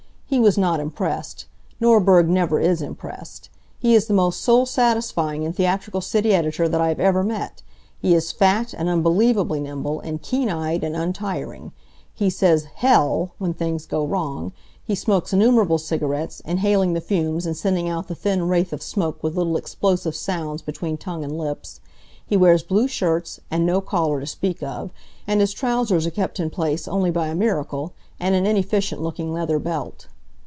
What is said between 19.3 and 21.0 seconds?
little explosive sounds between